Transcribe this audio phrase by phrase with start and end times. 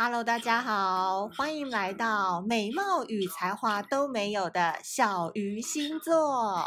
[0.00, 6.64] Hello，大家好，欢迎来到美貌与才华都没有的小鱼星座。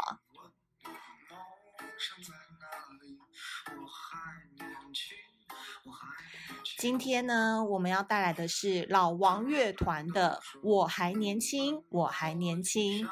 [6.76, 13.06] 今天呢，我们要带来的是老王乐团的《我还年轻，我还年轻》。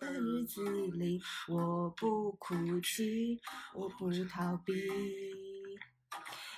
[0.00, 3.40] 的日子里，我不哭泣，
[3.76, 4.74] 我不逃避。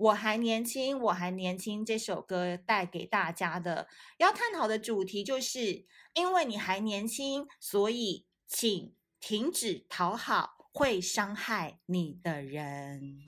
[0.00, 1.84] 我还年轻，我还年轻。
[1.84, 3.86] 这首歌带给大家的
[4.16, 5.84] 要探讨的主题就是：
[6.14, 13.18] 因为你还年轻，所以请停止讨好会伤害你的人。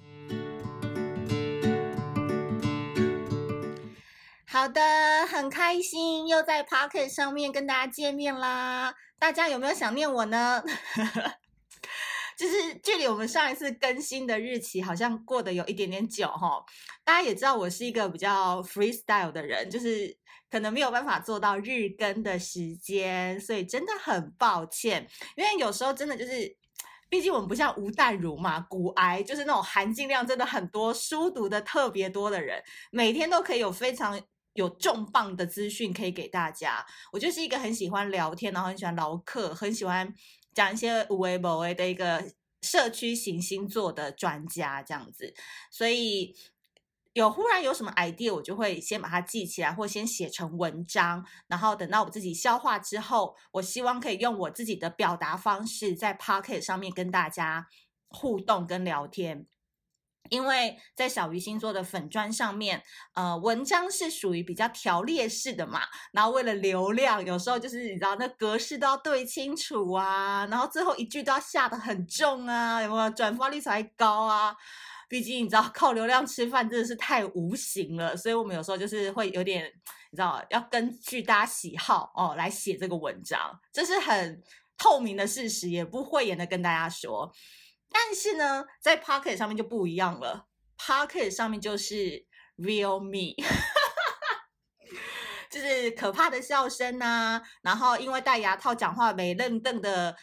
[4.47, 8.95] 好的，很开心又在 Pocket 上面跟大家见面啦！
[9.19, 10.63] 大家有没有想念我呢？
[12.43, 16.61] 就是距离我们上一次更新的日期好像过得有一点点久哈，
[17.05, 20.13] 大家也知道我是一个比较 freestyle 的人，就是
[20.51, 25.09] 可能没有办法做到日更的时间，所以真的很抱歉。
[25.37, 26.53] 因为有时候真的就是，
[27.09, 34.21] 毕竟我们不像吴淡如嘛，股癌就是那种含金量真的很多、书读的特别多的人，每天都可以有非常
[34.55, 36.85] 有重磅的资讯可以给大家。
[37.13, 40.13] 我就是一个很喜欢聊天，然后很喜欢唠嗑，很喜欢。
[40.55, 45.35] 讲一些有的没的的一个社区型星座的专家这样子，
[45.71, 46.37] 所以
[47.15, 57.67] 有忽然有什么 idea，我就会先把它记起来，或先写成文章，然后等到我自己消化之后，我希望可以用我自己的表达方式在 Pocket 上面跟大家
[58.09, 59.47] 互动跟聊天。
[60.33, 62.83] 因为在小鱼星座的粉砖上面，
[63.13, 74.57] 呃，文章是属于比较条列式的嘛，然后为了流量，有时候就是你知道那格式都要对清楚啊，然后最后一句都要下得很重啊，有没有转发率才高啊？
[75.07, 79.67] 毕竟你知道靠流量吃饭真的是太无形了，所以我们有时候就是会有点
[80.11, 84.43] 你知道要根据大家喜好哦来写这个文章，这是很
[84.79, 87.31] 透明的事实，也不讳言的跟大家说。
[87.93, 90.47] 但是呢，在 Pocket 上面就不一样了。
[90.79, 92.25] Pocket 上面就是
[92.57, 93.35] Real Me，
[95.51, 100.17] 就是可怕的笑声呐、然后因为戴牙套讲话没愣瞪的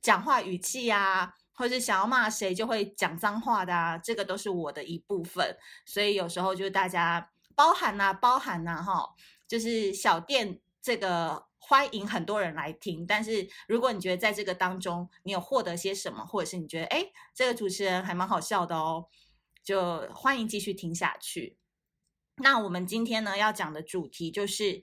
[0.00, 5.56] 讲话语气啊，或是想要骂谁就会讲脏话的啊，这个都是我的一部分。
[5.86, 9.08] 所以有时候就是大家包含呐、包含呐、啊，哈，
[9.48, 11.46] 就是小店这个。
[11.64, 19.06] 欢迎很多人来听，但是如果你觉得在这个当中你有获得些什么，或者是你觉得哎，这个主持人还蛮好笑的哦，
[19.62, 21.56] 就欢迎继续听下去。
[22.38, 24.82] 那我们今天呢要讲的主题就是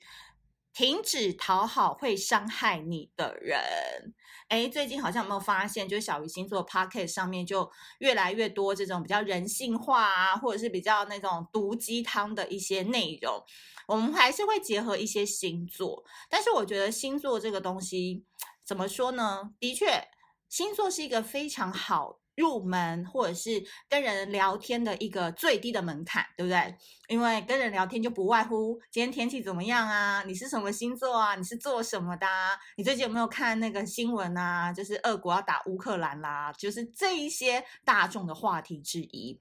[0.72, 4.14] 停止讨好会伤害你的人。
[4.50, 13.44] 哎，最近好像有没有发现，就是小鱼星座 Pocket 上面就越来越多这种比较人性化啊，或者是比较那种毒鸡汤的一些内容。
[13.88, 18.26] 我们还是会结合一些星座，但是我觉得星座这个东西
[18.66, 19.52] 怎么说呢？
[19.60, 20.08] 的确，
[20.48, 26.76] 星座是一个非常好入门或者是跟人聊天的一个最低的门槛，对不对？
[27.10, 30.24] 因为跟人聊天就不外乎今天天气怎么样啊？
[30.26, 31.36] 你是什么星座啊？
[31.36, 32.58] 你是做什么的啊？
[32.78, 34.72] 你最近有没有看那个新闻啊？
[34.72, 39.40] 就是俄国要打乌克兰啦，就是这一些大众的话题之一。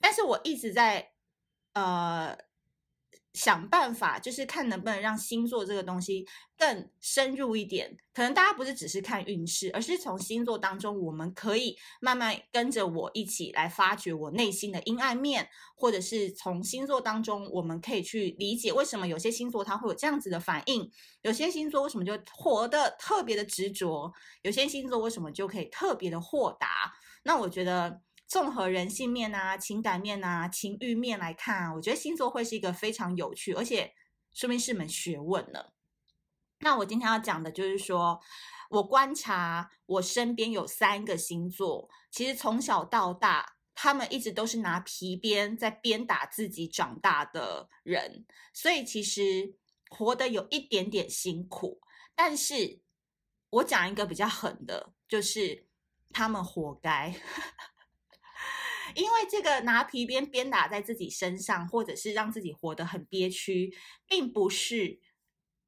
[0.00, 1.10] 但是我一直在
[1.74, 2.47] 呃。
[3.34, 7.96] 想办法，就是看能不能让星座这个东西更深入一点。
[8.12, 20.90] 可能大家不是只是看运势，而是从星座当中，我们可以慢慢跟着我一起来发掘我内心的阴暗面，或者是从星座当中，我们可以去理解为什么有些星座它会有这样子的反应，
[21.22, 26.92] 有些星座为什么就活得特别的执着，有些星座为什么就可以特别的豁达。
[27.22, 28.00] 那我觉得。
[28.28, 33.94] 综合人性面啊、情感面啊、情欲面来看啊，我觉得星座会是一个非常有趣，而且
[34.34, 35.72] 说明是门学问呢。
[36.60, 38.20] 那我今天要讲的就是说，
[38.68, 49.54] 我观察我身边有三个星座，其实从小到大，他们一直都是拿皮鞭在鞭打自己长大的人，所以其实
[49.88, 51.80] 活得有一点点辛苦。
[52.14, 52.82] 但是
[53.48, 55.66] 我讲一个比较狠的，就是
[56.12, 57.14] 他们活该。
[58.98, 63.72] 因为这个拿皮鞭鞭打在自己身上，或者是让自己活得很憋屈，
[64.06, 65.00] 并不是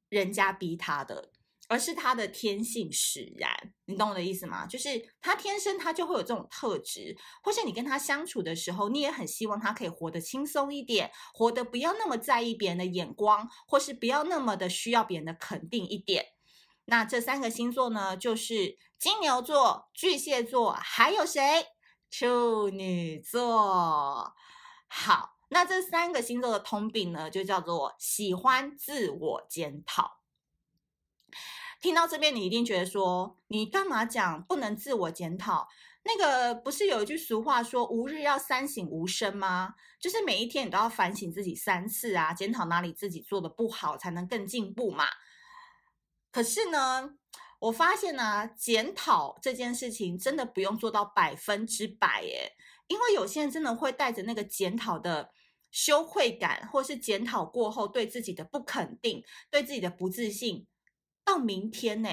[0.09, 1.31] 人家逼他的。
[1.67, 3.49] 而是他的天性使然，
[3.85, 4.65] 你懂我的意思吗？
[4.67, 16.25] 就是他天生他就会有这种特质，或是你跟他相处的时候，你也很希望他可以活得轻松一点，活得不要那么在意别人的眼光，或是不要那么的需要别人的肯定一点。
[16.87, 21.41] 那这三个星座呢，就是金牛座、巨蟹座，还有谁？
[22.11, 24.35] 处女座。
[24.87, 30.19] 好，那这三个星座的通病呢，就叫做喜欢自我检讨。
[31.79, 35.69] 听到这边，你一定觉得说，你干嘛讲不能自我检讨？
[36.03, 39.75] 那个不是有一句俗话说“吾日要三省吾身”吗？
[39.99, 45.05] 就是每一天你都要反省自己三次啊，检讨哪里自己做的不好，才能更进步嘛。
[46.31, 47.15] 可是呢，
[47.61, 52.53] 我发现呢、啊，检讨这件事情真的不用做到百分之百耶，
[52.87, 55.31] 因为有些人真的会带着那个检讨的
[55.69, 60.65] 羞愧感，或是检讨过后对自己的不肯定，对自己的不自信。
[61.23, 62.09] 到明天呢，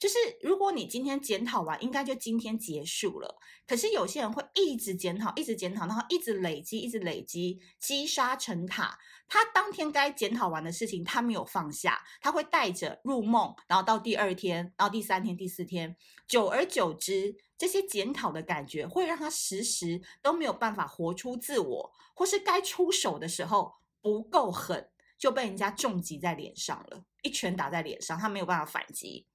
[0.00, 3.38] 就是如果你今天检讨完，应该就今天结束了。
[3.66, 8.98] 可是有些人会一直检讨，一直检讨，然后一直累积，一直累积，积沙成塔。
[9.28, 15.94] 他当天该检讨完的事情，他没有放下，他会带着入梦，然后到第二天，然后第三天、第四天，
[16.26, 24.88] 久而久之，这些检讨的感觉会让他时时都没有办法活出自我，或是该出手的时候不够狠。
[25.18, 29.26] 就被人家重击在脸上了，一拳打在脸上，他没有办法反击，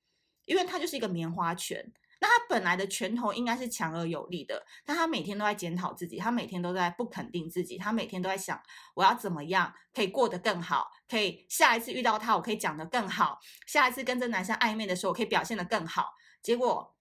[0.46, 1.94] 因为他就是一个棉花拳。
[2.22, 8.60] 那他本来的拳头应该是强而有力的，但他每天都在检讨自己，他每天都在不肯定自己，他每天都在想
[8.96, 16.14] 我要怎么样可以过得更好，可以下一次遇到他我可以讲得更好，下一次跟这男生暧昧的时候我可以表现得更好。
[16.42, 16.96] 结果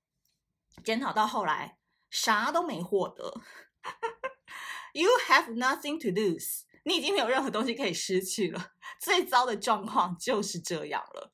[0.82, 1.79] 检讨到后来
[2.11, 3.40] 啥都没获得，
[4.93, 6.62] You have nothing to lose。
[6.82, 11.33] 你已经没有任何东西可以失去了，最糟的状况就是这样了。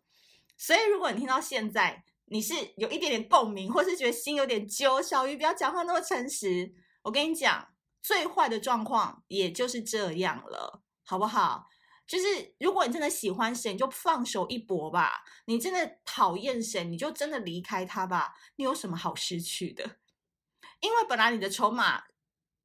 [0.61, 6.75] 所以，如果你听到现在，你是有一点点共鸣，或是觉得心有点揪，小鱼不要讲话那么诚实。
[7.01, 7.67] 我跟你讲，
[8.03, 11.67] 最坏的状况也就是这样了，好不好？
[12.07, 18.35] 就是如果你真的喜欢谁，你就放手一搏吧；你真的讨厌谁，你就真的离开他吧。
[18.57, 19.97] 你有什么好失去的？
[20.81, 22.05] 因为本来你的筹码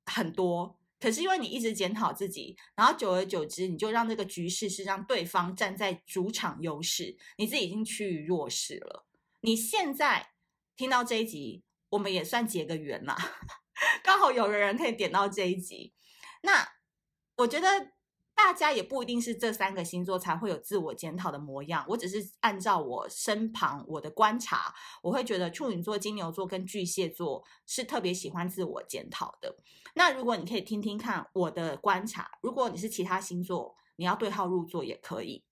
[0.06, 0.78] 很多。
[1.00, 9.06] 可是因为你一直检讨自己，然后久而久之，你就让这个局势是让对方站在主场优势，你自己已经趋于弱势了。
[9.42, 10.32] 你现在
[10.76, 13.16] 听到这一集，我们也算结个缘啦，
[14.04, 15.94] 刚好有人可以点到这一集。
[16.44, 16.68] 那
[17.38, 17.95] 我觉得。
[18.36, 29.56] 大家也不一定是这三个星座才会有自我检讨的模样，我只是按照我身旁我的观察，我会觉得处女座、金牛座跟巨蟹座是特别喜欢自我检讨的。
[29.96, 35.44] 那如果你可以听听看我的观察，如果你是其他星座，你要对号入座也可以，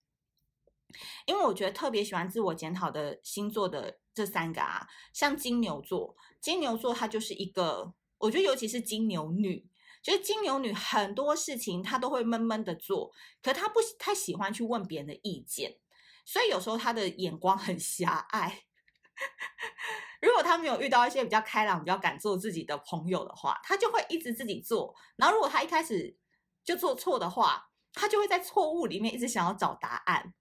[1.26, 9.66] 因为我觉得特别喜欢自我检讨的星座的这三个啊，像金牛座，金牛座它就是一个，我觉得尤其是金牛女。
[10.04, 13.10] 就是金牛女很多事情她都会闷闷的做，
[13.42, 15.78] 可她不太喜欢去问别人的意见，
[16.26, 18.64] 所以有时候她的眼光很狭隘。
[20.20, 24.94] 如果她没有遇到一些比较开朗、比较敢做自己的朋友的话，她就会一直自己做。
[25.16, 26.14] 然后如果她一开始
[26.62, 30.34] 就做错的话，她就会在错误里面一直想要找答案。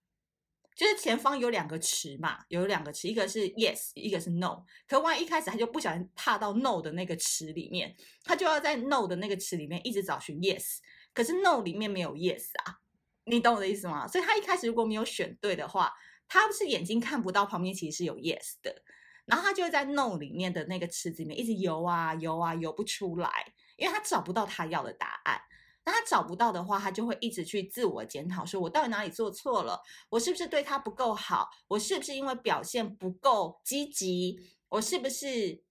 [0.75, 4.63] 就是前方有两个池嘛，有两个池，一个是 yes，一个是 no。
[4.87, 10.79] 可万一一开始他就不小心踏到 no 的那个池里面，他就要在 no 的那个池里面一直找寻 yes。
[11.13, 12.79] 可是 no 里面没有 yes 啊，
[13.25, 14.07] 你懂我的意思吗？
[14.07, 15.93] 所以他一开始如果没有选对的话，
[16.27, 18.83] 他不是眼睛看不到旁边其实是有 yes 的，
[19.25, 23.29] 然后他就会在 no 里面的那个池子里面一直游啊游啊游不出来，
[23.77, 25.39] 因为他找不到他要的答案。
[25.85, 29.81] 那他找不到的话，他就会一直去自我检讨，说我到底哪里做错了？
[30.09, 31.49] 我是不是对他不够好？
[31.67, 34.39] 我是不是因为表现不够积极？
[34.69, 35.61] 我是不是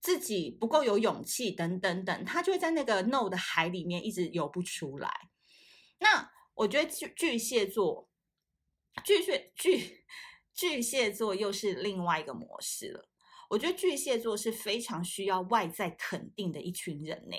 [0.00, 1.52] 自己不够有勇气？
[1.52, 5.28] 等等等，他就会在那个 no 的海里面一直游不出来。
[6.00, 8.10] 那我觉得巨巨蟹座，
[9.04, 10.04] 巨蟹巨
[10.52, 13.08] 巨蟹座又是另外一个模式了。
[13.50, 17.36] 我觉得巨蟹座是非常需要外在肯定的一群人呢。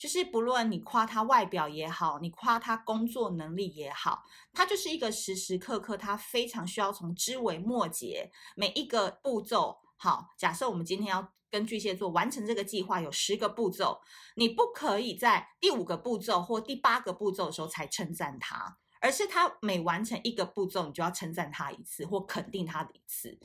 [0.00, 9.78] 就是不论你夸他外表也好，你夸他工作能力也好，他就是一个时时刻刻他非常需要从枝微末节每一个步骤。
[9.98, 14.00] 好，假设我们今天要跟巨蟹座完成这个计划，有十个步骤，
[14.36, 23.38] 你不可以在第五个步骤或第八个步骤的时候才称赞他，而是他每完成一个步骤，你就要称赞他一次或肯定他的一次，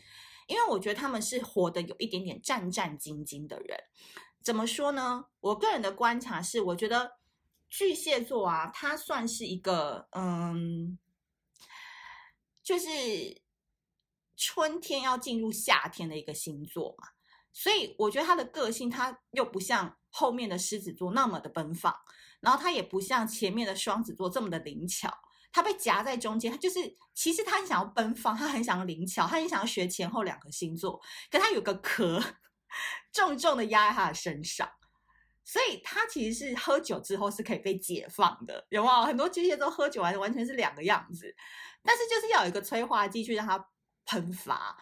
[0.48, 3.78] 因为我觉得他们是活得有一点点战战兢兢的人。
[4.46, 5.26] 怎么说呢？
[5.40, 7.18] 我个人的观察是，我觉得
[7.68, 11.00] 巨蟹座啊，它算是一个，嗯，
[12.62, 13.42] 就是
[14.38, 17.08] 春天要进入夏天的一个星座嘛，
[17.52, 21.96] 所以我觉得他的个性，他又不像后面的狮子座那么的奔放，
[22.40, 25.12] 然后他也不像前面的双子座这么的灵巧，
[25.52, 32.24] 他被夹在中间，他就是其实他很想要奔放，他很想要灵巧，他很想要学前后两个星座，可他有个壳
[33.12, 34.70] 重重的压在他的身上。
[35.44, 39.04] 所以他其实是喝酒之后是可以被解放的，有没有？
[39.04, 41.36] 很多巨蟹座喝酒完完全是两个样子，
[41.84, 43.70] 但是就是要有一个催化剂去让它
[44.06, 44.76] 喷发。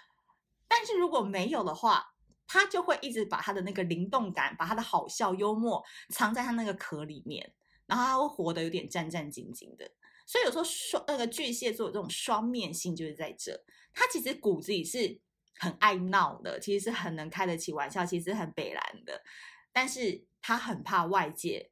[0.68, 2.16] 但是如果没有的话，
[2.48, 7.54] 他就会一直把他的那个灵动感，把他的好笑幽默藏在他那个壳里面，
[7.86, 9.92] 然后他会活得有点战战兢兢的。
[10.26, 13.62] 所以有时候双那个巨蟹座这种双面性就是在这，
[13.94, 15.20] 他其实骨子里是
[15.60, 19.22] 很爱闹的，其实是很能开得起玩笑，其实很北烂的，
[19.72, 20.26] 但是。
[20.46, 21.72] 他很怕外界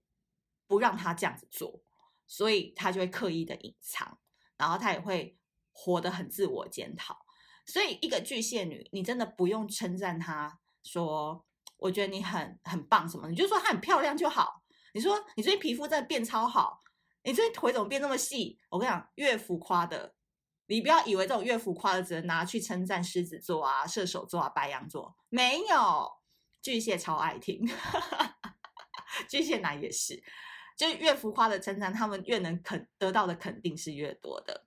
[0.65, 1.83] 不让他这样子做，
[2.25, 4.17] 所以他就会刻意的隐藏，
[4.55, 5.37] 然后他也会
[5.73, 7.25] 活得很自我检讨。
[7.65, 11.45] 所以一个巨蟹女，你真的不用称赞她说，
[11.75, 14.63] 我觉得你很很棒什么，你就说她很漂亮就好。
[14.93, 16.79] 你说你最近皮肤真的变超好，
[17.23, 18.57] 你最近腿怎么变那么细？
[18.69, 20.15] 我跟你讲，越浮夸的，
[20.71, 26.09] 你不要以为这种越浮夸的只能拿去称赞狮子座啊、射手座啊、白羊座，没有，
[26.61, 27.69] 巨蟹超爱听。
[29.27, 30.23] 巨蟹男也是，
[30.77, 34.65] 就越浮夸的称赞，他们越能肯得到的肯定是越多的。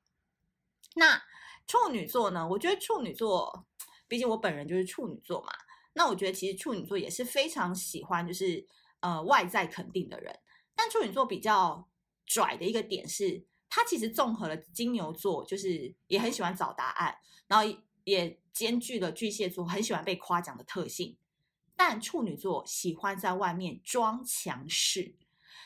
[0.96, 1.22] 那
[1.66, 2.46] 处女座呢？
[2.46, 3.66] 我觉得处女座，
[4.06, 5.54] 毕竟我本人就是处女座嘛。
[5.94, 8.66] 那我觉得其实处女座也是非常喜欢就是
[9.00, 10.38] 呃外在肯定的人。
[10.74, 11.88] 但处女座比较
[12.26, 21.18] 拽的一个点是，他其实综合了金牛座，就是也很喜欢找答案，然后也兼具了巨蟹座很喜欢被夸奖的特性。
[21.74, 25.16] 但处女座喜欢在外面装强势，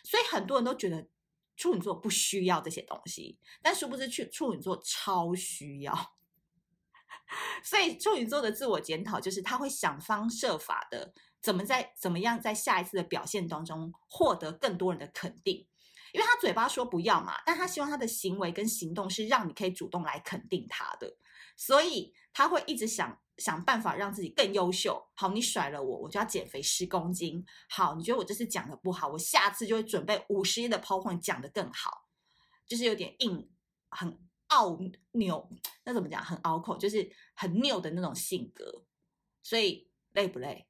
[0.03, 1.07] 所以很多人都觉得
[1.55, 6.17] 处女座不需要这些东西，但殊不知处处女座超需要。
[7.63, 11.13] 所以处女座的自我检讨就是他会想方设法的
[11.43, 15.68] 怎么在怎么样在下一次的表现当中获得更多人的肯定，
[16.13, 21.17] 因为他嘴巴说不要嘛，但他希望他的行为跟行动是让你可以主动来肯定他的，
[21.57, 23.21] 所以他会一直想。
[23.39, 25.01] 想办法让自己更优秀。
[25.15, 27.47] 好，你甩了我，我就要减肥十公斤。
[27.71, 32.09] 好，你觉得我这次讲的不好，我下次就会准备五十页的 PowerPoint 讲的更好。
[32.67, 33.49] 就是有点硬，
[33.91, 34.77] 很拗
[35.13, 35.49] 拗，
[35.85, 36.21] 那怎么讲？
[36.21, 38.85] 很拗口，就是很拗的那种性格。
[39.45, 40.67] 所以累不累？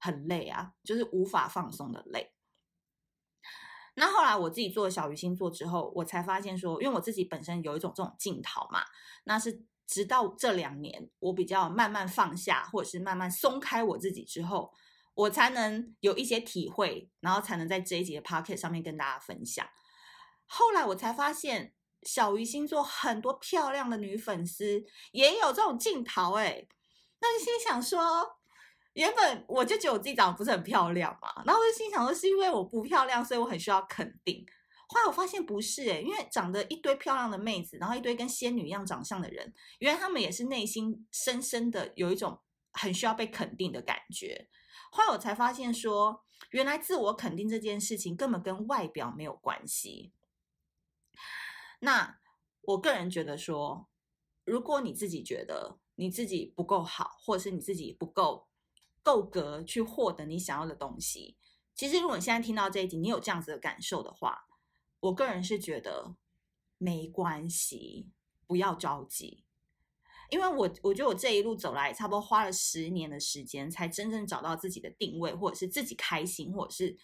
[0.00, 2.32] 很累啊，就是无法放松的累。
[3.98, 8.80] 那后来我自己做了小鱼星座之后，我才发现说，因为我自己本身有一种这种镜头嘛，
[9.24, 9.64] 那是。
[9.90, 14.70] 直到这两年，我比较慢慢放下，或者是慢慢松开我自己之后，
[15.14, 19.66] 我才能有一些体会，然后才能在这一集的 Podcast 上面跟大家分享。
[20.44, 26.66] 后来我才发现，小鱼星座很多漂亮的女粉丝也有这种镜头哎，
[27.20, 28.37] 那就心想说，
[28.98, 34.44] 原本我就觉得我自己长得不是很漂亮嘛，然后我就心想说，是因为我不漂亮，所以我很需要肯定。
[34.88, 42.40] 后来我发现不是诶，因为长得一堆漂亮的妹子，然后一堆跟仙女一样长相的人，原来他们也是内心深深的有一种
[42.72, 44.48] 很需要被肯定的感觉。
[44.90, 50.12] 后来我才发现说，原来自我肯定这件事情根本跟外表没有关系。
[51.78, 52.18] 那
[52.62, 53.88] 我个人觉得说，
[54.44, 58.47] 如果你自己觉得你自己不够好，或者是你自己不够
[59.08, 61.38] 够格去获得你想要的东西，
[61.74, 64.46] 其实如果你现在听到这一集，你有这样子的感受的话，
[65.00, 66.14] 我个人是觉得
[66.76, 68.10] 没关系，
[68.46, 69.44] 不要着急，
[70.28, 76.98] 因为我我觉得我这一路走来，差不多花了十年的时间，才真正找到自己的定位，或者是自己开心，或者是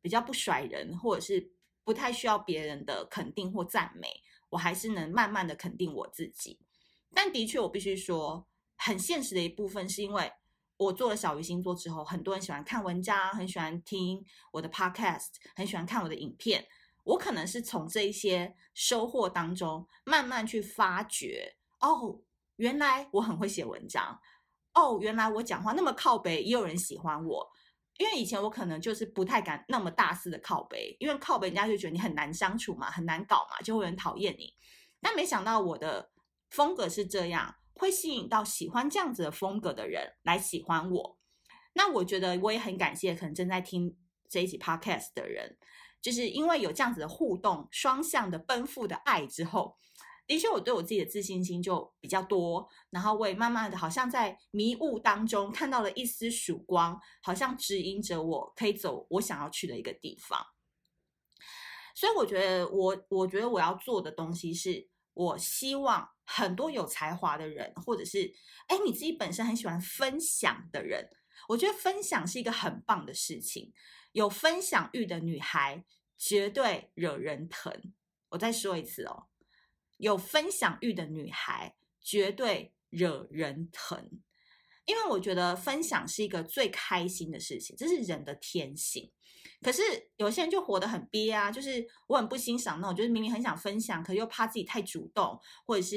[0.00, 1.52] 比较不甩人，或者是
[1.84, 6.58] 不太需要别人的肯定或赞美，我还是能慢慢的肯定我自己。
[7.12, 8.46] 但的确，我必须说，
[8.76, 10.32] 很现实的一部分是因为
[10.80, 16.66] 我做了小鱼星座之后，很多人喜欢看文章，很喜欢听我的 podcast，很喜欢看我的影片。
[17.04, 22.22] 我可能是从这一些收获当中慢慢去发掘，哦，
[22.56, 24.18] 原来我很会写文章，
[24.72, 27.50] 哦，原来我讲话那么靠北，也有人喜欢我。
[27.98, 34.54] 因为以前我可能就是不太敢那么大肆的靠北，因为靠北人家就觉得你很难相处嘛，很难搞嘛，就会很讨厌你。
[35.02, 36.10] 但没想到我的
[36.48, 41.18] 风格是这样，会吸引到喜欢这样子的风格的人来喜欢我。
[41.72, 43.96] 那我觉得我也很感谢可能正在听
[44.28, 45.56] 这一集 podcast 的人。
[46.02, 49.76] 就是因为有这样子的互动，双向的奔赴的爱之后，
[50.26, 60.38] 的确我对我自己的自信心就比较多，然后我也慢慢的好像在迷雾当中看到了一丝曙光，好像指引着我可以走我想要去的一个地方。
[61.94, 68.32] 所以我觉得我我觉得我要做的东西是，我希望很多有才华的人，或者是
[68.68, 71.08] 哎你自己本身很喜欢分享的人，
[71.48, 73.72] 我觉得分享是一个很棒的事情。
[74.12, 75.84] 有分享欲的女孩
[76.18, 77.92] 绝对惹人疼。
[78.30, 79.28] 我再说一次哦，
[79.98, 84.10] 有分享欲的女孩绝对惹人疼，
[84.84, 89.12] 因为我觉得分享是一个最开心的事情，这是人的天性。
[89.62, 89.82] 可是
[90.16, 95.96] 有些人就活得很憋啊，就是我很不欣赏那种，就是明明很想分享，可又怕自己太主动，或者是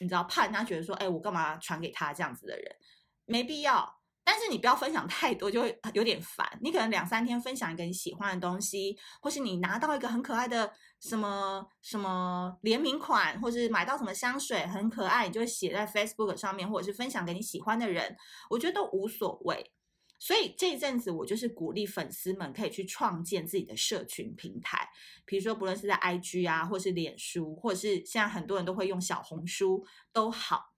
[0.00, 2.76] 你知道怕人家觉得说，哎，我干嘛传给他这样子的人，
[3.24, 3.94] 没必要。
[4.28, 6.44] 但是你不要分享太多，就会有点烦。
[6.60, 18.16] 你可能两三天分享一个你喜欢的东西，或是你拿到一个很可爱的什么什么联名款，或是买到什么香水很可爱，你就会写在 Facebook 上面，或者是分享给你喜欢的人，
[18.50, 19.72] 我觉得都无所谓。
[20.18, 24.88] 所以这一阵子我就是鼓励粉丝们可以去创建自己的社群平台，
[25.24, 30.72] 比如说不论是在 IG 啊，或是脸书，或者是现在很多人都会用小红书都好。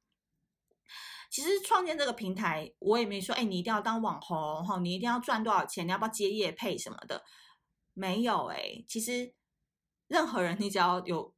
[1.30, 7.23] 其实创建这个平台，我也没说，哎，你一定要当网红哈，你一定要赚多少钱，你要不要接业配什么的？
[7.92, 9.35] 没有哎，其实
[10.07, 11.35] 任何人，你只要有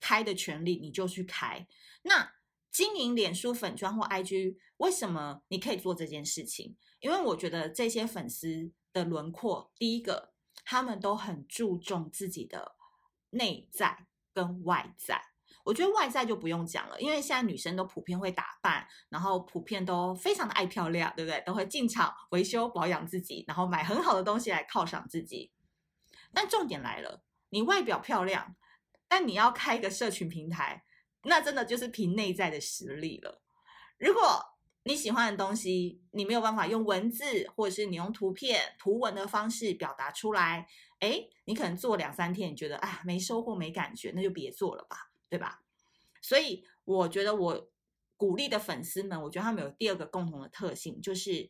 [0.00, 1.66] 开的权利，你就去开。
[2.02, 2.32] 那
[2.72, 6.76] 经营脸书粉专或 IG，为什么你可以做这件事情？
[7.00, 10.32] 因为我觉得这些粉丝的轮廓，第一个，
[10.64, 12.76] 他们都很注重自己的
[13.30, 15.20] 内在跟外在。
[15.62, 21.40] 我觉得外在就不用讲了，因为现在女生都普遍会打扮，然后普遍都非常的爱漂亮，对不对？
[21.44, 25.52] 都会进场维修保养自己，然后买很好的东西来犒赏自己。
[26.32, 28.56] 但重点来了，你外表漂亮，
[29.06, 30.84] 但你要开一个社群平台，
[31.24, 33.42] 那真的就是凭内在的实力了。
[33.98, 34.42] 如果
[34.90, 40.66] 你喜欢的东西，你没有办法用文字，或者是你用图片、图文的方式表达出来，
[40.98, 45.12] 诶，你可能做两三天，你觉得啊没收获、没感觉，那就别做了吧。
[45.28, 45.62] 对吧？
[46.20, 47.70] 所以我觉得我
[48.16, 51.48] 鼓励的粉丝们，我觉得他们有第二个共同的特性，就是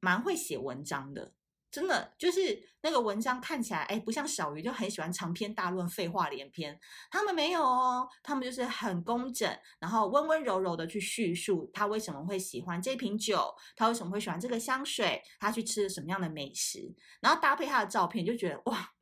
[0.00, 1.32] 蛮会写文章的。
[1.70, 6.78] 真的就是那个文章看起来，哎，不像小鱼就很喜欢长篇大论、废话连篇。
[7.10, 18.94] 他们没有哦，他们就是很工整，然后温温柔柔的去叙述他为什么会喜欢这瓶酒，他为什么会喜欢这个香水，他去吃了什么样的美食，然后搭配他的照片，就觉得哇。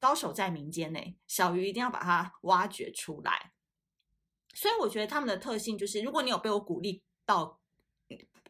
[0.00, 3.50] 高手在民间呢，小鱼一定要把它挖掘出来。
[4.54, 7.57] 所以我觉得他们的特性就是，如果你有被我鼓励到、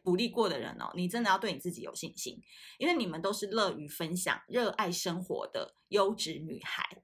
[0.09, 2.41] 鼓励过的人哦，你真的要对你自己有信心，
[2.79, 7.03] 因为你们都是乐于分享、热爱生活的优质女孩。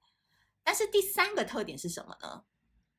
[0.63, 2.46] 但是第三个特点是什么呢？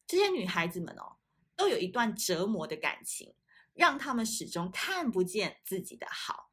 [0.07, 1.17] 这些女孩子们哦，
[1.57, 3.35] 都有一段折磨的感情，
[3.75, 6.53] 让她们始终看不见自己的好。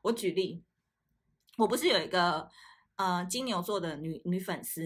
[0.00, 0.64] 我举例，
[1.58, 2.48] 我不是有一个。
[2.96, 4.80] 呃，金牛座的女女粉丝，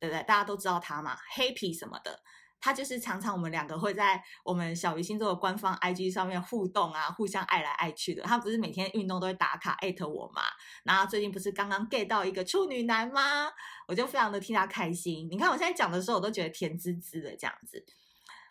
[0.00, 0.20] 对不对？
[0.24, 2.20] 大家都知道她嘛黑皮什么的，
[2.64, 8.22] 他就是常常我们两个会在我们小鱼星座的官方 IG 上面互动啊，互相爱来爱去的。
[8.22, 10.40] 他不是每天运动都会打卡艾特我嘛？
[10.82, 13.52] 然后最近不是刚刚 get 到一个处女男吗？
[13.86, 15.28] 我就非常的替他开心。
[15.30, 17.84] 你看我现在讲的时候，我都觉得甜滋滋的这样子。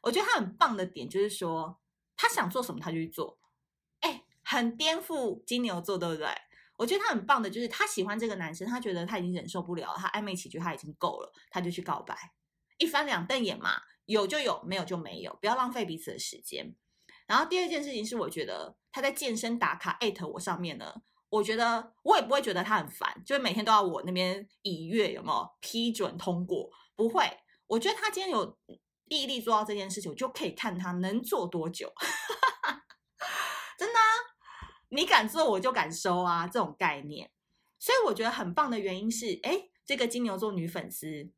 [0.04, 1.80] 我觉得他很棒的点就是说，
[2.16, 3.40] 他想做什么他就去做，
[4.02, 6.28] 哎，很颠覆金牛座，对不对？
[6.78, 12.16] 我觉得他很棒的，就是他喜欢这个男生，他觉得他已经忍受不了，他暧昧几句他已经够了，他就去告白，
[12.78, 16.76] 一翻两瞪眼嘛，有就有，没有就没有，不要浪费彼此的时间。
[17.26, 27.26] 然后第二件事情是，我觉得他在健身打卡艾特我上面呢，我觉得我也不会觉得他很烦，就是每天都要我那边已阅有没有批准通过，不会。
[27.68, 28.58] 我觉得他今天有
[29.08, 31.92] 毅力做到这件事情，我就可以看他能做多久，
[33.78, 34.04] 真的啊。
[34.90, 36.46] 你敢做，我就敢收啊！
[36.46, 37.32] 这种概念，
[37.80, 41.32] 所以我觉得很棒的原因是，哎，这个金牛座女粉丝，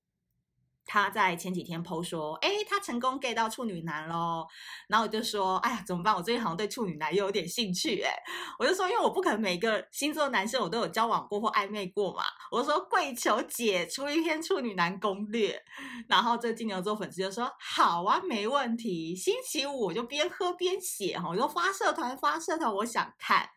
[0.85, 4.45] 他在前几天 po 说，哎，他成功 get 到处女男喽。
[4.87, 6.15] 然后我就说，哎呀，怎么办？
[6.15, 8.13] 我最近好像对处女男又有点兴趣，哎，
[8.59, 12.23] 我就说，因为我不可能每个星座男生我都有交往过或暧昧过嘛。
[12.51, 15.61] 我说，跪求姐出一篇处女男攻略。
[16.07, 19.15] 然后这金牛座粉丝就说，好啊，没问题。
[19.15, 23.49] 星期五我就边喝边写哈，我就发社团发社团，我想看。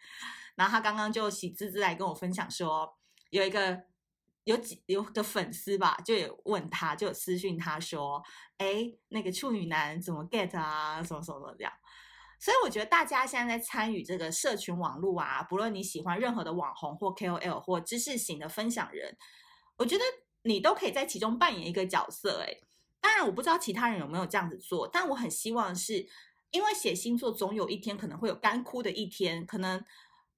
[0.54, 2.96] 然后他刚刚就喜滋滋来跟我分享说，
[3.30, 3.80] 有一个
[4.48, 8.22] 有几有个粉丝吧，就有问他，就有私讯他说，
[8.56, 11.02] 哎，那个处女男怎么 get 啊？
[11.02, 11.72] 什么什么这样。
[12.40, 19.18] 所以我觉得大家现在在参与这个社群网络啊，不论你喜欢任何的网红或 KOL 或知识型的分享人，
[19.76, 20.04] 我觉得
[20.44, 22.42] 你都可以在其中扮演一个角色。
[22.42, 22.50] 哎，
[23.02, 26.08] 当然我不知道其他人有没有这样子做，但我很希望是
[26.52, 29.84] 因为写星座总有一天可能会有干枯的一天，可能。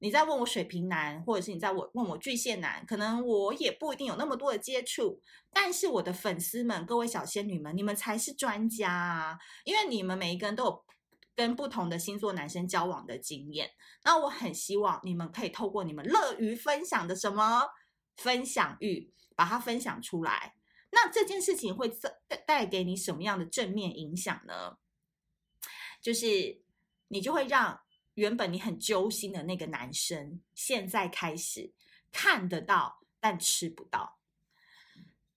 [0.01, 5.21] 你在问我水瓶男，或者是你在我问我巨蟹男，可能我也不一定有那么多的接触，
[5.53, 10.85] 但是我的粉丝们，各位小仙女们，你们才是专家啊，因为你们每一个人都有
[11.37, 13.71] 跟不同的星座男生交往的经验，
[14.05, 17.69] 那我很希望你们可以透过你们乐于分享的什么
[18.17, 20.55] 分享欲，把它分享出来。
[20.93, 21.89] 那这件事情会
[22.27, 24.79] 带带给你什么样的正面影响呢？
[26.01, 26.63] 就是
[27.09, 27.83] 你就会让
[28.21, 31.73] 原本你很揪心的那个男生，现在开始
[32.13, 34.19] 看得到，但吃不到。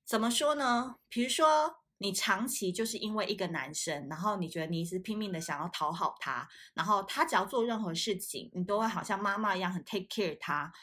[0.03, 0.97] 怎么说呢？
[1.07, 10.73] 比如说，你长期就是因为一个男生，然后你觉得你是拼命的想要讨好他，然后他只要做任何事情，你都会好像妈妈一样很 take care 他，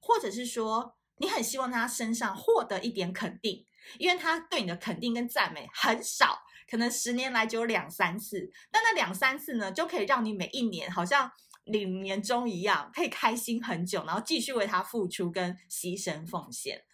[0.00, 3.66] 或者是说，你很希望他身上获得一点肯定。
[3.98, 6.38] 因为他对你的肯定跟赞美很少，
[6.70, 11.30] 可能十年来只有两三次，但那两三次呢，就可以让你每一年好像
[11.64, 16.84] 领年终一样，可以开心很久，然后继续为他付出跟牺牲奉献。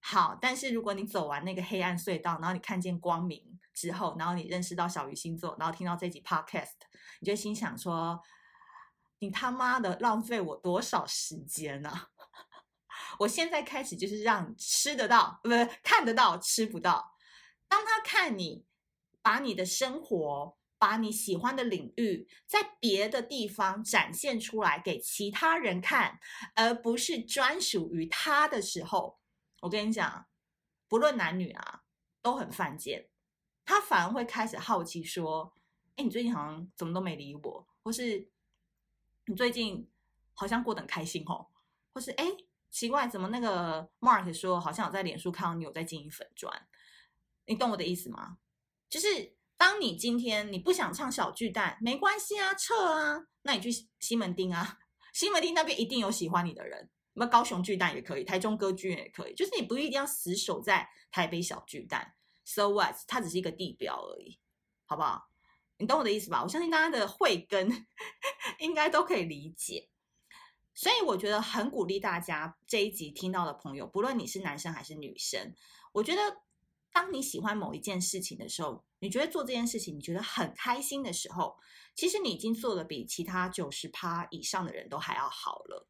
[0.00, 6.74] 好，但是如果你走完那个黑暗隧道，然后你看见光明之后，然后你认识到小鱼星座，然后听到这集 podcast，
[7.20, 8.20] 你就心想说：
[9.18, 12.08] 你他妈的浪费我多少时间啊！
[13.18, 17.16] 我现在开始就是让你吃得到，不是看得到，吃不到。
[17.66, 18.64] 当他看你
[19.22, 26.18] 把你的生活、把你喜欢的领域，在别的地方展现出来给其他人看，
[26.54, 29.18] 而不是专属于他的时候，
[29.60, 30.26] 我跟你讲，
[30.88, 31.82] 不论男女啊，
[32.22, 33.08] 都很犯贱。
[33.64, 35.52] 他反而会开始好奇说
[35.96, 38.28] ：“哎，你最近好像怎么都没理我，或是
[39.26, 39.90] 你最近
[40.34, 41.48] 好像过得很开心哦，
[41.92, 42.24] 或是哎。”
[42.68, 46.68] 奇怪，怎么那个 Mark 说好像有在脸书看到你有在经营粉专？
[47.46, 48.36] 你懂我的意思吗？
[48.90, 54.78] 就是当你今天你不想唱小巨蛋，没关系啊，撤啊，那你去西门町啊，
[55.12, 56.90] 西门町那边一定有喜欢你的人。
[57.14, 62.14] 那高雄巨蛋也可以，台中歌剧院也可以，就是你不一定要死守在台北小巨蛋。
[62.44, 62.94] So what？
[63.08, 64.38] 它只是一个地标而已，
[64.84, 65.30] 好不好？
[65.78, 66.42] 你懂我的意思吧？
[66.42, 67.86] 我相信大家的慧根
[68.60, 69.88] 应该都可以理解。
[70.74, 75.54] 所以我觉得很鼓励大家这一集听到的朋友，不论你是男生还是女生，
[75.92, 76.20] 我觉得
[76.92, 81.58] 当你喜欢某一件事情的时候，你觉得做这件事情你觉得很开心的时候，
[81.94, 85.86] 其实你已经做的比其他九十趴以上的人都还要好了。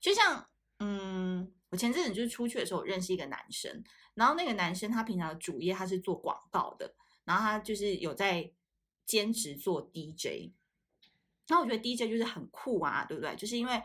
[0.00, 3.84] 就像，嗯，我前阵子就是出去的时候，我认识一个男生，
[4.14, 8.50] 然后那个男生他平常的主业他是做广告的，然后他就是有在
[9.06, 10.52] 兼职做 DJ。
[11.48, 13.36] 那我觉得 DJ 就是很酷啊，对不对？
[13.36, 13.82] 就是因为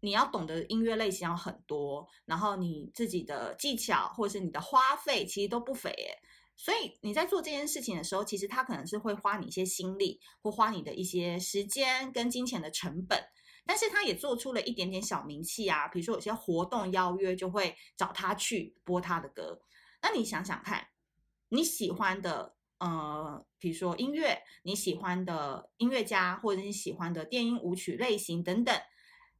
[0.00, 5.94] 你要懂得音乐类型要很多，然后你自己的技巧或者是你的花费其实都不菲。
[6.56, 13.22] 所以你在做这件事情的时候，其实他可能是会花你一些心力，或花你的一些时间跟金钱的成本。
[13.66, 19.60] 但是他也做出了一点点小名气啊，比如说有些活动邀约就会找他去播他的歌。
[20.02, 20.88] 那你想想看，
[21.48, 22.54] 你喜欢的。
[22.78, 28.78] 呃，比如说音乐，你喜欢的音乐家，或者你喜欢的电音舞曲类型等等，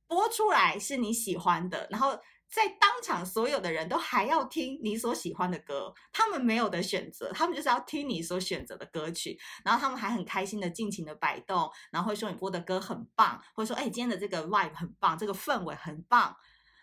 [0.07, 16.37] 播出来是你喜欢的，然后在当场所有的人都还要听你所喜欢的歌，他们没有的选择，他们就是要听你所选择的歌曲，然后他们还很开心的尽情的摆动，然后会说你播的歌很棒，或者说哎，今天的这个 vibe 很棒，这个氛围很棒，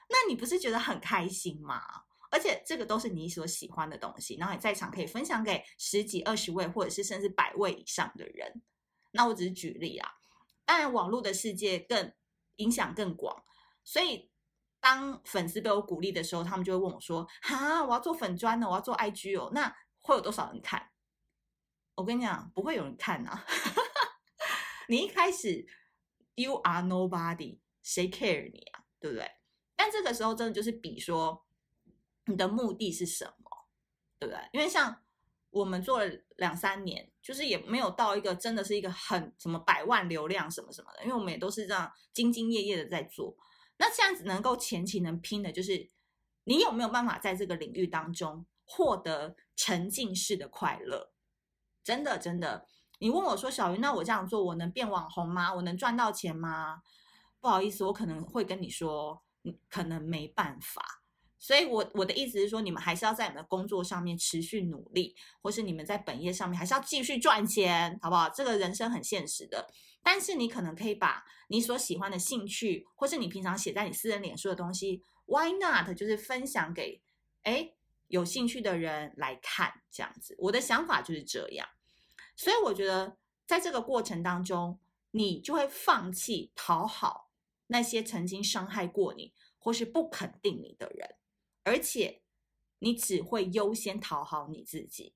[0.09, 1.81] 那你不是觉得很开心吗？
[2.29, 8.61] 而且这个都是你所喜欢的东西，然后你在场可以分享给十几、二十位，或者是甚至百位以上的人。
[9.11, 10.09] 那我只是举例啊，
[10.65, 12.13] 当然网络的世界更
[12.55, 13.43] 影响更广，
[13.83, 14.30] 所以
[14.81, 20.89] 当粉丝被我鼓励的时候，他们就会问我说：“哈，我要做粉专呢，我要做 IG 哦，那会有多少人看？”
[21.95, 23.45] 我跟你讲，不会有人看啊。
[24.89, 25.65] 你一开始
[26.35, 28.83] You are nobody，谁 care 你啊？
[28.99, 29.31] 对不对？
[29.77, 31.45] 但这个时候真的就是比说。
[32.25, 33.49] 你的目的是什么？
[34.19, 34.39] 对不对？
[34.53, 34.95] 因为像
[35.49, 43.35] 我们做了两三年，就是也没有到一个真的是一个很什么百万流量什么什么的，因为我们也都是这样兢兢业业的在做。
[43.81, 45.89] 那这样子能够前期能拼的，就是
[46.43, 51.11] 你有没有办法在这个领域当中获得沉浸式的快乐？
[51.83, 52.67] 真的真的，
[52.99, 55.51] 你问我说小鱼，那我这样做，我能变网红吗？
[55.55, 56.83] 我能赚到钱吗？
[57.39, 59.23] 不好意思，我可能会跟你说，
[59.67, 61.00] 可能没办法。
[61.41, 68.29] 所以我，我的意思是说，你们还是要在你们的工作上面持续努力，或是你们在本业上面还是要继续赚钱，好不好？
[68.29, 69.67] 这个人生很现实的，
[70.03, 75.97] 但是你可能可以把你所喜欢的兴趣，或是你平常写在你私人脸书的东西，Why not？
[75.97, 77.01] 就是分享给
[77.41, 77.75] 诶
[78.07, 80.35] 有兴趣的人来看，这样子。
[80.37, 81.67] 我的想法就是这样，
[82.35, 87.31] 所以我觉得在这个过程当中，你就会放弃讨好。
[87.67, 91.15] 那些曾经伤害过你或是不肯定你的人，
[91.63, 92.21] 而且
[92.79, 95.15] 你只会优先讨好你自己。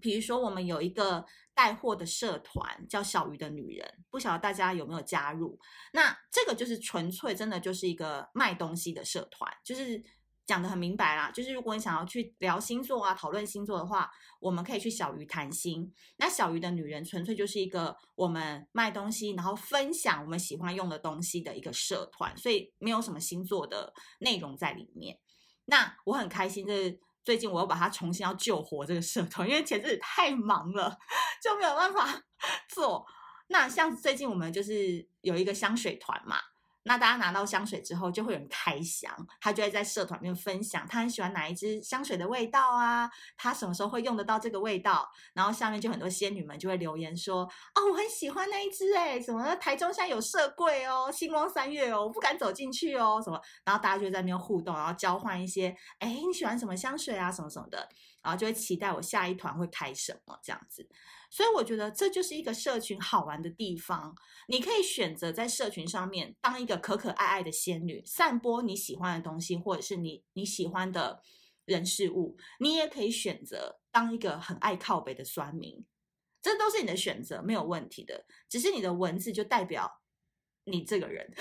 [0.00, 5.60] 比如说，我们有一个带货的社团，叫小鱼的女人，不晓得大家有没有加入？
[5.92, 10.02] 那这个就是纯粹真的就是一个卖东西的社团，就是
[10.50, 11.30] 讲得很明白啦。
[11.30, 14.10] 就是如果你想要去聊星座啊，讨论星座的话，
[14.40, 15.94] 我们可以去小鱼谈心。
[16.16, 25.16] 那小鱼的女人纯粹就是一个我们卖东西，然后分享我们喜欢用的东西的一个社团，所以没有什么星座的内容在里面。
[25.66, 26.98] 那我很开心，就是。
[27.22, 30.98] 最近我又把它重新要救活这个社团，因为前阵子太忙了，
[31.40, 32.24] 就没有办法
[32.74, 33.06] 做。
[33.48, 36.38] 那像最近我们就是有一个香水团嘛。
[36.84, 57.88] 那大家拿到香水之后，就会有人开箱，他就会在社团里面分享，他很喜欢哪一支香水的味道啊，他什么时候会用得到这个味道，然后下面就很多仙女们就会留言说，哦，我很喜欢那一支诶，什么台中现在有社柜哦，星光三月哦，我不敢走进去哦，什么，然后大家就在那边互动，然后交换一些，诶，你喜欢什么香水啊，什么什么的，
[58.22, 60.88] 然后就会期待我下一团会开什么这样子。
[61.30, 64.14] 所以我觉得这就是一个社群好玩的地方。
[64.48, 71.22] 你可以选择在社群上面当一个可可爱爱的仙女，散播你喜欢的东西，或者是你你喜欢的
[71.64, 72.36] 人事物。
[72.58, 75.86] 你也可以选择当一个很爱靠北的酸民，
[76.42, 78.26] 这都是你的选择，没有问题的。
[78.48, 80.02] 只是你的文字就代表
[80.64, 81.32] 你这个人，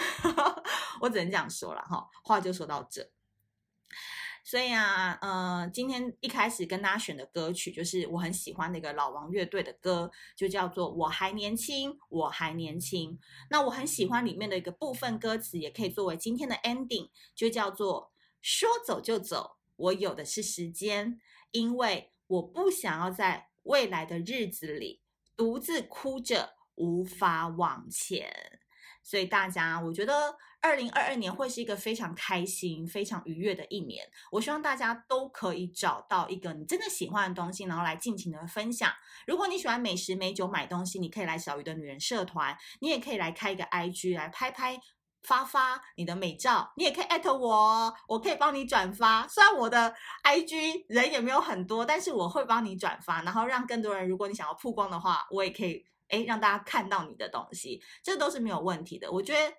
[1.02, 2.08] 我只能这样说了哈。
[2.24, 3.12] 话就说到这。
[4.50, 13.12] 所以啊，呃，今天一开始跟大家选的歌曲就是我很喜欢那个老王乐队的歌，就叫做《我还年轻，我还年轻》。
[13.52, 25.04] 那我很喜欢里面的一个部分歌词，也可以作为今天的 ending，就叫做“说走就走，我有的是时间，因为我不想要在未来的日子里
[25.38, 28.34] 独自哭着无法往前”。
[29.04, 34.06] 所以大家，我觉得二零二二年会是一个非常开心、非常愉悦的一年。
[34.32, 38.92] 我希望大家都可以找到一个你真的喜欢的东西，然后来尽情的分享。
[39.26, 44.80] 如果你喜欢美食美酒买东西，你可以来小鱼的女人社团，你也可以来开一个 IG 来拍拍
[45.24, 49.28] 发发你的美照，你也可以艾特我，我可以帮你转发。
[49.28, 54.08] 虽然我的 IG 人也没有很多，但是我会帮你转发，然后让更多人。
[54.08, 55.86] 如果你想要曝光的话，我也可以。
[56.10, 59.12] 诶，让大家看到你的东西，这都是没有问题的。
[59.12, 59.54] 我觉得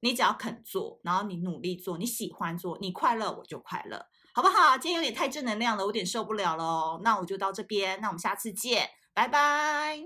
[0.00, 4.78] 你只要肯做，然后你努力做，你喜欢做，你快乐，我就快乐，好不好？
[4.78, 7.00] 今天有点太正能量了，我有点受不了了。
[7.02, 9.98] 那我就到这边，那我们下次见，拜拜。